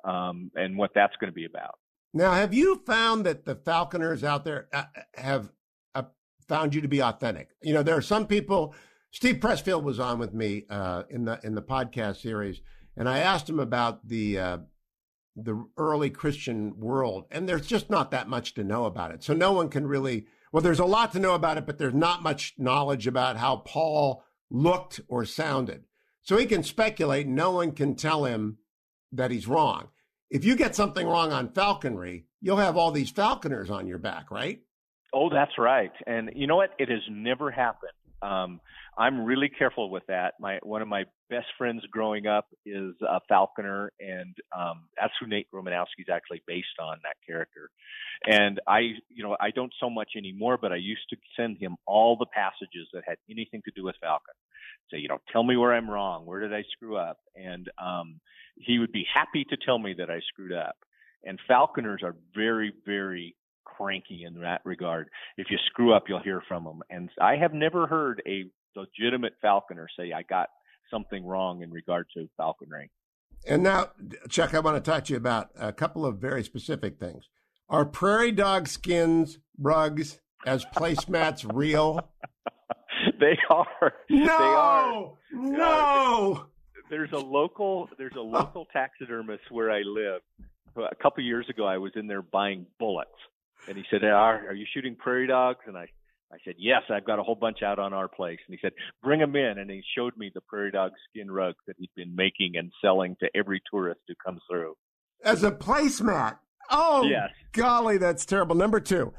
[0.04, 1.74] um, and what that's going to be about.
[2.14, 5.52] Now, have you found that the falconers out there uh, have
[5.94, 6.04] uh,
[6.48, 7.50] found you to be authentic?
[7.62, 8.74] You know, there are some people.
[9.10, 12.62] Steve Pressfield was on with me uh, in the in the podcast series,
[12.96, 14.38] and I asked him about the
[15.36, 19.22] the early Christian world, and there's just not that much to know about it.
[19.22, 21.94] So no one can really, well, there's a lot to know about it, but there's
[21.94, 25.84] not much knowledge about how Paul looked or sounded.
[26.22, 27.26] So he can speculate.
[27.26, 28.58] No one can tell him
[29.10, 29.88] that he's wrong.
[30.30, 34.30] If you get something wrong on falconry, you'll have all these falconers on your back,
[34.30, 34.60] right?
[35.12, 35.92] Oh, that's right.
[36.06, 36.70] And you know what?
[36.78, 37.92] It has never happened.
[38.22, 38.60] Um,
[38.96, 40.34] I'm really careful with that.
[40.38, 45.26] My one of my best friends growing up is a falconer, and um, that's who
[45.26, 47.70] Nate Romanowski is actually based on that character.
[48.24, 51.76] And I, you know, I don't so much anymore, but I used to send him
[51.86, 54.34] all the passages that had anything to do with Falcon.
[54.90, 56.26] Say, you know, tell me where I'm wrong.
[56.26, 57.18] Where did I screw up?
[57.34, 58.20] And um,
[58.56, 60.76] he would be happy to tell me that I screwed up.
[61.24, 65.08] And falconers are very, very cranky in that regard.
[65.36, 66.80] If you screw up, you'll hear from them.
[66.90, 68.44] And I have never heard a
[68.76, 70.48] legitimate falconer say I got
[70.90, 72.90] something wrong in regard to falconry.
[73.46, 73.90] And now,
[74.28, 77.28] Chuck, I want to talk to you about a couple of very specific things.
[77.68, 82.08] Are prairie dog skins rugs as placemats real?
[83.18, 83.92] they are.
[84.10, 85.12] No, they are.
[85.32, 86.34] no.
[86.36, 86.44] Uh,
[86.90, 87.88] there's a local.
[87.98, 90.20] There's a local taxidermist where I live.
[90.76, 93.10] A couple years ago, I was in there buying bullets,
[93.68, 95.88] and he said, "Are, are you shooting prairie dogs?" And I
[96.32, 98.38] I said, Yes, I've got a whole bunch out on our place.
[98.46, 98.72] And he said,
[99.02, 99.58] Bring them in.
[99.58, 103.16] And he showed me the prairie dog skin rug that he'd been making and selling
[103.20, 104.74] to every tourist who comes through.
[105.24, 106.38] As a placemat.
[106.70, 107.30] Oh, yes.
[107.52, 108.56] golly, that's terrible.
[108.56, 109.12] Number two,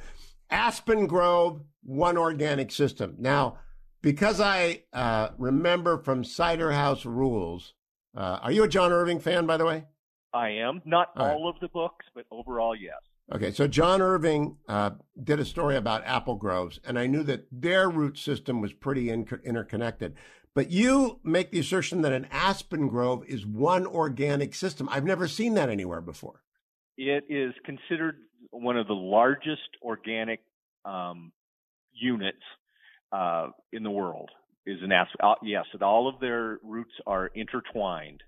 [0.50, 3.16] Aspen Grove, one organic system.
[3.20, 3.60] Now,
[4.02, 7.74] because I uh, remember from Cider House Rules,
[8.18, 9.86] uh, are you a John Irving fan, by the way?
[10.34, 10.82] I am.
[10.86, 11.56] Not all, all right.
[11.56, 12.96] of the books, but overall, yes.
[13.32, 17.48] Okay, so John Irving uh, did a story about apple groves, and I knew that
[17.52, 20.16] their root system was pretty in- interconnected.
[20.54, 24.88] But you make the assertion that an aspen grove is one organic system.
[24.92, 26.44] I've never seen that anywhere before.
[26.98, 28.18] It is considered
[28.52, 30.42] one of the largest organic
[30.86, 31.32] um,
[31.92, 32.38] units
[33.12, 34.30] uh, in the world.
[34.66, 35.18] Is an aspen?
[35.22, 38.22] Uh, yes, and all of their roots are intertwined.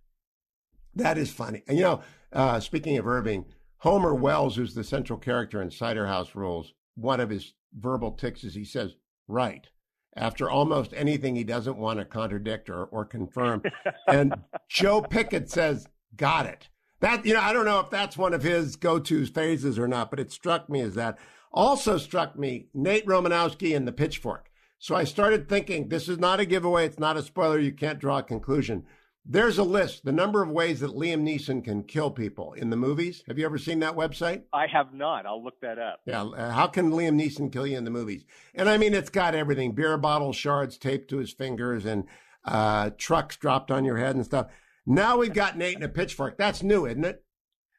[0.95, 1.61] That is funny.
[1.67, 2.01] And you know,
[2.33, 3.45] uh, speaking of Irving,
[3.79, 8.43] Homer Wells, who's the central character in Cider House Rules, one of his verbal tics
[8.43, 8.95] is he says,
[9.27, 9.67] right,
[10.15, 13.61] after almost anything he doesn't want to contradict or, or confirm.
[14.07, 14.33] and
[14.69, 16.69] Joe Pickett says, got it.
[17.01, 19.87] That, you know, I don't know if that's one of his go to phases or
[19.87, 21.17] not, but it struck me as that.
[21.51, 24.49] Also struck me Nate Romanowski and the pitchfork.
[24.79, 26.85] So I started thinking, this is not a giveaway.
[26.85, 27.59] It's not a spoiler.
[27.59, 28.85] You can't draw a conclusion.
[29.27, 32.75] There's a list, the number of ways that Liam Neeson can kill people in the
[32.75, 33.23] movies.
[33.27, 34.43] Have you ever seen that website?
[34.53, 35.25] I have not.
[35.25, 36.01] I'll look that up.
[36.05, 36.23] Yeah.
[36.23, 38.23] Uh, how can Liam Neeson kill you in the movies?
[38.53, 42.03] And I mean, it's got everything beer bottle shards taped to his fingers and
[42.45, 44.51] uh, trucks dropped on your head and stuff.
[44.85, 46.37] Now we've got Nate and a pitchfork.
[46.37, 47.23] That's new, isn't it?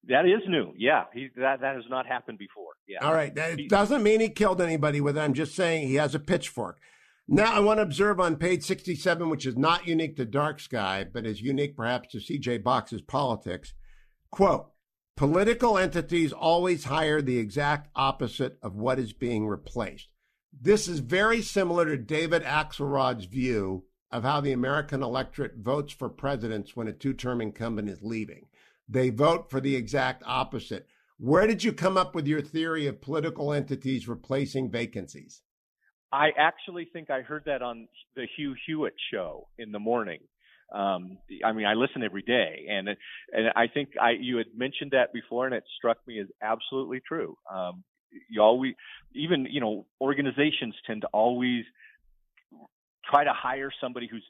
[0.09, 0.72] That is new.
[0.76, 1.04] Yeah.
[1.14, 2.72] He, that, that has not happened before.
[2.88, 2.98] Yeah.
[3.02, 3.32] All right.
[3.37, 5.20] That doesn't mean he killed anybody with it.
[5.20, 6.80] I'm just saying he has a pitchfork.
[7.28, 11.04] Now, I want to observe on page 67, which is not unique to Dark Sky,
[11.12, 13.74] but is unique perhaps to CJ Box's politics.
[14.30, 14.70] Quote,
[15.16, 20.08] political entities always hire the exact opposite of what is being replaced.
[20.58, 26.08] This is very similar to David Axelrod's view of how the American electorate votes for
[26.08, 28.46] presidents when a two term incumbent is leaving.
[28.88, 30.86] They vote for the exact opposite.
[31.18, 35.42] Where did you come up with your theory of political entities replacing vacancies?
[36.12, 40.20] I actually think I heard that on the Hugh Hewitt show in the morning.
[40.72, 44.92] Um, I mean, I listen every day, and and I think I you had mentioned
[44.92, 47.36] that before, and it struck me as absolutely true.
[47.52, 47.84] Um,
[48.28, 48.74] you always,
[49.14, 51.64] even you know, organizations tend to always
[53.08, 54.24] try to hire somebody who's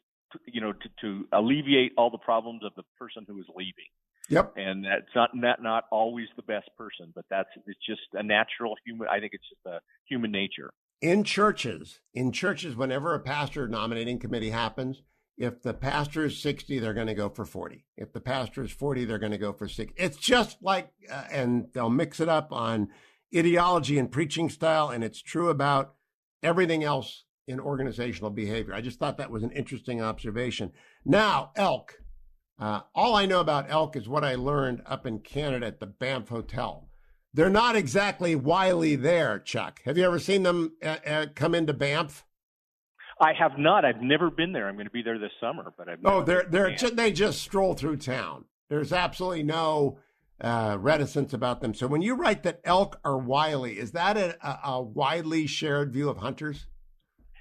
[0.45, 3.91] you know to, to alleviate all the problems of the person who is leaving.
[4.29, 4.55] Yep.
[4.57, 8.77] And that's not not not always the best person, but that's it's just a natural
[8.85, 9.09] human.
[9.09, 14.19] I think it's just a human nature in churches, in churches, whenever a pastor nominating
[14.19, 15.03] committee happens,
[15.37, 17.85] if the pastor is 60, they're going to go for 40.
[17.97, 19.95] If the pastor is 40, they're going to go for 60.
[19.97, 22.89] It's just like, uh, and they'll mix it up on
[23.37, 24.89] ideology and preaching style.
[24.89, 25.95] And it's true about
[26.43, 28.75] everything else in organizational behavior.
[28.75, 30.73] I just thought that was an interesting observation.
[31.05, 31.95] Now, elk.
[32.59, 35.87] Uh, all I know about elk is what I learned up in Canada at the
[35.87, 36.86] Banff Hotel
[37.37, 39.83] they're not exactly wily there, Chuck.
[39.85, 42.25] Have you ever seen them uh, uh, come into Banff?
[43.21, 43.85] I have not.
[43.85, 44.69] I've never been there.
[44.69, 47.41] I'm going to be there this summer, but I've oh, they're they're just, they just
[47.41, 48.47] stroll through town.
[48.69, 49.99] There's absolutely no
[50.41, 51.75] uh, reticence about them.
[51.75, 56.09] So when you write that elk are wily, is that a, a widely shared view
[56.09, 56.67] of hunters?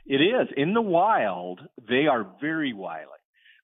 [0.05, 0.47] It is.
[0.55, 3.08] In the wild, they are very wily.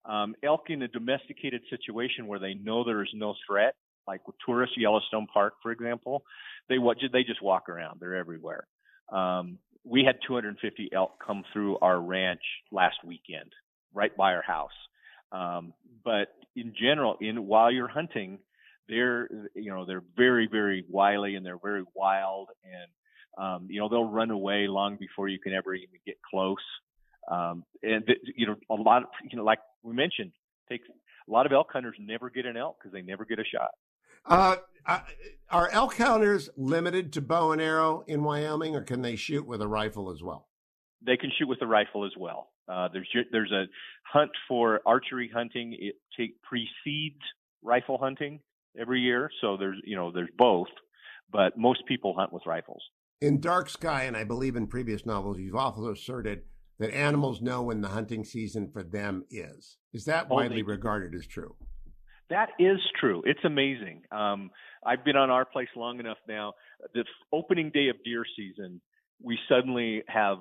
[0.06, 3.76] Um, elk in a domesticated situation where they know there is no threat
[4.08, 6.24] like with tourist Yellowstone Park, for example,
[6.70, 8.00] they what they just walk around.
[8.00, 8.68] They're everywhere.
[9.12, 13.52] Um, we had 250 elk come through our ranch last weekend,
[13.94, 14.70] right by our house.
[15.32, 18.40] Um, but in general, in while you're hunting,
[18.88, 23.88] they're you know they're very very wily and they're very wild and um, you know
[23.88, 26.58] they'll run away long before you can ever even get close.
[27.30, 28.04] Um, and
[28.36, 30.32] you know a lot of you know like we mentioned
[30.70, 30.88] takes
[31.28, 33.72] a lot of elk hunters never get an elk because they never get a shot.
[34.26, 34.58] Uh,
[35.50, 39.62] are elk hunters limited to bow and arrow in Wyoming, or can they shoot with
[39.62, 40.48] a rifle as well?
[41.06, 42.50] They can shoot with a rifle as well.
[42.68, 43.66] Uh, there's there's a
[44.04, 45.76] hunt for archery hunting.
[45.78, 47.22] It take, precedes
[47.62, 48.40] rifle hunting
[48.80, 50.70] every year, so there's you know there's both,
[51.32, 52.82] but most people hunt with rifles.
[53.20, 56.44] In Dark Sky, and I believe in previous novels, you've also asserted
[56.80, 59.78] that animals know when the hunting season for them is.
[59.94, 61.56] Is that widely regarded as true?
[62.32, 63.22] That is true.
[63.26, 64.04] It's amazing.
[64.10, 64.52] Um,
[64.86, 66.54] I've been on our place long enough now.
[66.94, 68.80] The opening day of deer season,
[69.22, 70.38] we suddenly have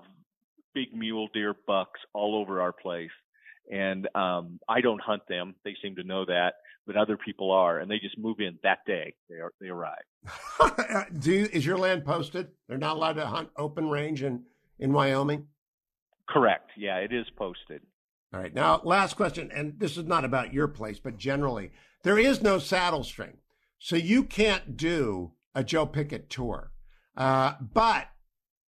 [0.72, 3.11] big mule deer bucks all over our place.
[3.72, 5.57] And um, I don't hunt them.
[5.64, 6.55] They seem to know that,
[6.87, 9.14] but other people are, and they just move in that day.
[9.29, 10.05] They are they arrive.
[11.18, 12.48] Do you, is your land posted?
[12.68, 14.44] They're not allowed to hunt open range in
[14.79, 15.46] in Wyoming.
[16.29, 16.70] Correct.
[16.76, 17.83] Yeah, it is posted.
[18.32, 18.54] All right.
[18.54, 22.56] Now, last question, and this is not about your place, but generally, there is no
[22.56, 23.36] Saddlestring,
[23.78, 26.70] so you can't do a Joe Pickett tour.
[27.16, 28.08] Uh, but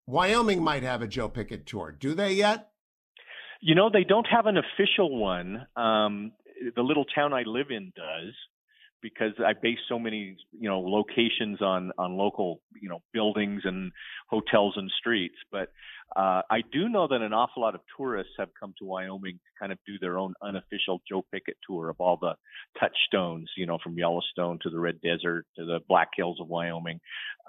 [0.05, 1.95] Wyoming might have a Joe Pickett tour.
[1.97, 2.71] Do they yet?
[3.61, 5.65] You know, they don't have an official one.
[5.77, 6.33] Um,
[6.75, 8.33] the little town I live in does
[9.03, 13.91] because I base so many, you know, locations on on local, you know, buildings and
[14.29, 15.35] hotels and streets.
[15.51, 15.71] But
[16.15, 19.59] uh, I do know that an awful lot of tourists have come to Wyoming to
[19.59, 22.33] kind of do their own unofficial Joe Pickett tour of all the
[22.79, 26.99] touchstones, you know, from Yellowstone to the Red Desert to the Black Hills of Wyoming.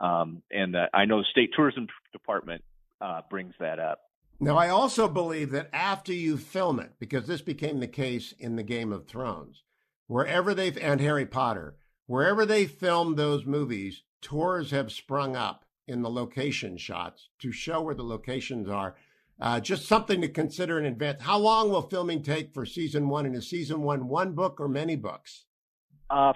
[0.02, 2.62] Um, and uh, I know the state tourism department
[3.00, 4.00] uh, brings that up.
[4.40, 8.56] Now, I also believe that after you film it, because this became the case in
[8.56, 9.62] the Game of Thrones,
[10.06, 16.02] wherever they've, and Harry Potter, wherever they filmed those movies, tours have sprung up in
[16.02, 18.96] the location shots to show where the locations are.
[19.40, 21.22] Uh, just something to consider in advance.
[21.22, 23.26] How long will filming take for season one?
[23.26, 25.46] And is season one one book or many books?
[26.08, 26.32] Uh,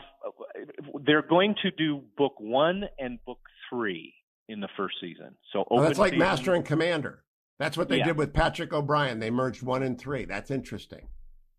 [1.07, 3.39] they're going to do book one and book
[3.71, 4.15] three
[4.49, 5.37] in the first season.
[5.53, 6.19] So oh, that's like season.
[6.19, 7.23] Master and Commander.
[7.61, 8.07] That's what they yeah.
[8.07, 9.21] did with Patrick O'Brian.
[9.21, 10.25] They merged one and three.
[10.25, 11.09] That's interesting.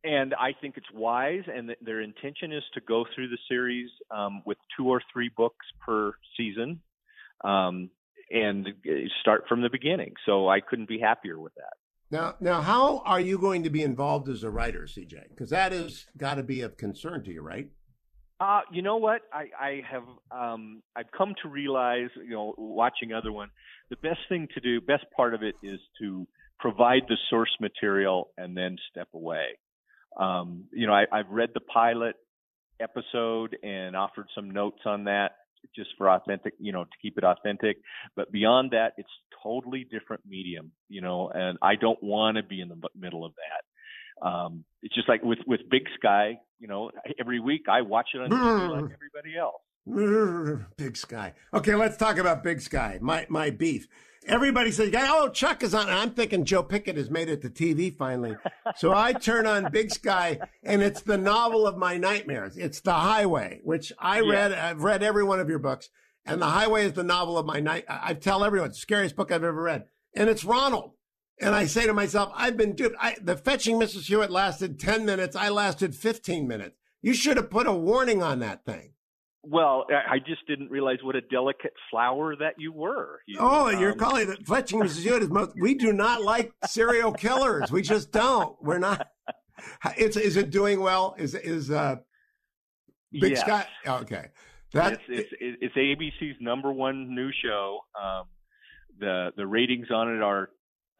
[0.03, 3.89] And I think it's wise, and th- their intention is to go through the series
[4.11, 6.81] um, with two or three books per season,
[7.43, 7.89] um,
[8.31, 8.67] and
[9.19, 10.13] start from the beginning.
[10.25, 11.73] So I couldn't be happier with that.
[12.11, 15.29] Now, now, how are you going to be involved as a writer, CJ?
[15.29, 17.69] Because that has got to be of concern to you, right?
[18.39, 19.21] Uh, you know what?
[19.33, 23.49] I, I have um, I've come to realize, you know, watching other one,
[23.89, 26.25] the best thing to do, best part of it is to
[26.57, 29.57] provide the source material and then step away.
[30.17, 32.15] Um, you know, I, I've read the pilot
[32.79, 35.31] episode and offered some notes on that
[35.75, 37.77] just for authentic, you know, to keep it authentic.
[38.15, 39.09] But beyond that, it's
[39.43, 43.33] totally different medium, you know, and I don't want to be in the middle of
[43.35, 44.25] that.
[44.25, 46.39] Um, it's just like with with Big Sky.
[46.59, 49.61] You know, every week I watch it on TV like everybody else.
[50.77, 51.33] Big Sky.
[51.53, 52.99] Okay, let's talk about Big Sky.
[53.01, 53.87] My my beef.
[54.27, 57.95] Everybody says, "Oh, Chuck is on." I'm thinking Joe Pickett has made it to TV
[57.95, 58.35] finally.
[58.75, 62.57] so I turn on Big Sky, and it's the novel of my nightmares.
[62.57, 64.31] It's The Highway, which I yeah.
[64.31, 64.51] read.
[64.53, 65.89] I've read every one of your books,
[66.25, 67.85] and The Highway is the novel of my night.
[67.87, 70.93] I tell everyone, it's the scariest book I've ever read, and it's Ronald.
[71.41, 72.97] And I say to myself, I've been duped.
[72.99, 74.07] I, the fetching Mrs.
[74.07, 75.37] Hewitt lasted 10 minutes.
[75.37, 76.75] I lasted 15 minutes.
[77.01, 78.91] You should have put a warning on that thing.
[79.43, 83.21] Well, I just didn't realize what a delicate flower that you were.
[83.25, 85.03] You, oh, um, you're calling it fetching Mrs.
[85.03, 85.51] Hewitt is most.
[85.59, 87.71] We do not like serial killers.
[87.71, 88.55] We just don't.
[88.61, 89.07] We're not.
[89.97, 91.15] It's is it doing well?
[91.17, 91.97] Is is uh
[93.11, 93.41] Big yes.
[93.41, 93.67] Sky?
[93.85, 94.27] Okay,
[94.73, 97.79] that it's, it's, it's ABC's number one new show.
[97.99, 98.25] Um,
[98.99, 100.49] the the ratings on it are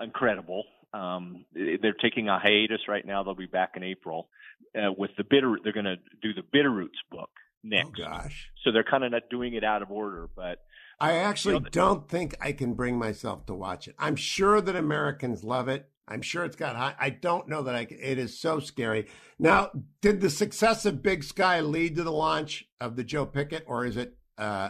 [0.02, 0.64] incredible.
[0.94, 3.24] Um, they're taking a hiatus right now.
[3.24, 4.28] They'll be back in April
[4.76, 5.58] uh, with the bitter.
[5.64, 7.30] They're going to do the Bitterroots book
[7.64, 8.00] next.
[8.00, 8.50] Oh gosh!
[8.64, 10.60] So they're kind of not doing it out of order, but
[11.00, 13.96] I actually you know, don't think I can bring myself to watch it.
[13.98, 15.90] I'm sure that Americans love it.
[16.08, 16.96] I'm sure it's got high.
[17.00, 17.86] I don't know that I.
[17.86, 19.08] Can, it is so scary.
[19.38, 23.64] Now, did the success of Big Sky lead to the launch of the Joe Pickett,
[23.68, 24.18] or is it?
[24.38, 24.70] Uh,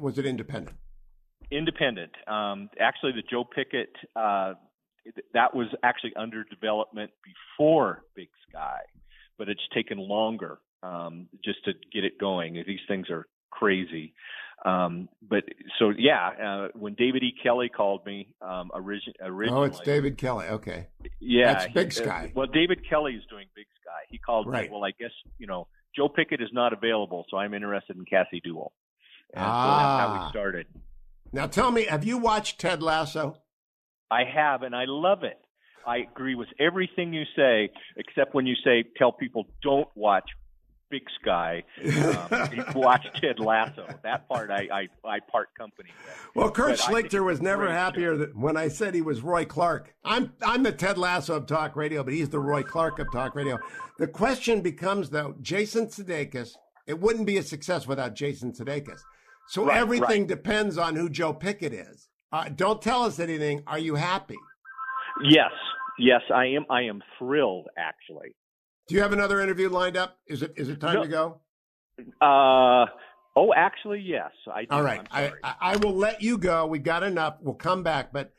[0.00, 0.76] was it independent?
[1.52, 2.12] independent.
[2.26, 4.54] Um, actually, the Joe Pickett uh,
[5.34, 8.80] that was actually under development before Big Sky,
[9.38, 12.62] but it's taken longer um, just to get it going.
[12.66, 14.14] These things are crazy.
[14.64, 15.44] Um, but
[15.78, 17.34] so yeah, uh, when David E.
[17.42, 20.46] Kelley called me um, origin, originally, oh, it's David Kelley.
[20.46, 20.86] Okay,
[21.18, 22.26] yeah, that's Big he, Sky.
[22.26, 24.06] Uh, well, David Kelley is doing Big Sky.
[24.08, 24.70] He called right.
[24.70, 24.72] me.
[24.72, 25.66] Well, I guess you know
[25.96, 28.72] Joe Pickett is not available, so I'm interested in Cassie Dewell.
[29.34, 29.64] And ah.
[29.64, 30.66] so that's how we started.
[31.32, 33.38] Now tell me, have you watched Ted Lasso?
[34.12, 35.38] I have, and I love it.
[35.84, 40.30] I agree with everything you say, except when you say tell people don't watch
[40.92, 43.86] Big Sky, um, watch Ted Lasso.
[44.02, 46.28] That part I I, I part company with.
[46.34, 49.94] Well, Kurt But Schlichter was never happier than when I said he was Roy Clark.
[50.04, 53.34] I'm I'm the Ted Lasso of talk radio, but he's the Roy Clark of talk
[53.34, 53.58] radio.
[53.98, 56.50] The question becomes though, Jason Sudeikis.
[56.86, 59.00] It wouldn't be a success without Jason Sudeikis.
[59.48, 62.10] So Right, everything depends on who Joe Pickett is.
[62.30, 63.62] Uh, don't tell us anything.
[63.66, 64.36] Are you happy?
[65.24, 65.52] Yes,
[65.98, 66.66] yes, I am.
[66.68, 68.34] I am thrilled actually.
[68.92, 70.18] Do you have another interview lined up?
[70.26, 71.02] Is it is it time No.
[71.04, 71.40] to go?
[72.20, 72.84] Uh,
[73.34, 74.30] oh, actually, yes.
[74.52, 74.66] I do.
[74.70, 75.00] All right.
[75.10, 76.66] I I will let you go.
[76.66, 77.38] We've got enough.
[77.40, 78.34] We'll come back, but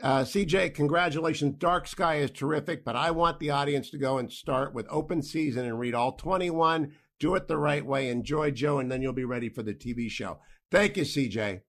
[0.00, 1.56] uh, CJ, congratulations.
[1.58, 5.22] Dark Sky is terrific, but I want the audience to go and start with open
[5.22, 6.92] season and read all 21.
[7.18, 8.08] Do it the right way.
[8.08, 10.38] Enjoy Joe, and then you'll be ready for the TV show.
[10.70, 11.62] Thank you, CJ.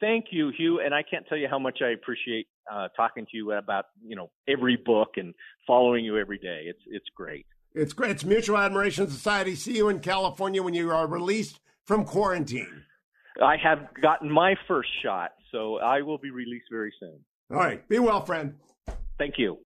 [0.00, 3.36] Thank you, Hugh, and I can't tell you how much I appreciate uh, talking to
[3.36, 5.34] you about you know every book and
[5.66, 6.62] following you every day.
[6.64, 7.44] It's it's great.
[7.74, 8.12] It's great.
[8.12, 9.56] It's Mutual Admiration Society.
[9.56, 12.84] See you in California when you are released from quarantine.
[13.42, 17.18] I have gotten my first shot, so I will be released very soon.
[17.50, 17.86] All right.
[17.88, 18.54] Be well, friend.
[19.18, 19.58] Thank you.